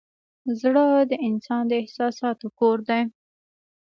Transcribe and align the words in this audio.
زړه 0.61 0.85
د 1.09 1.11
انسان 1.27 1.63
د 1.67 1.71
احساساتو 1.81 2.47
کور 2.59 2.77
دی. 2.89 3.01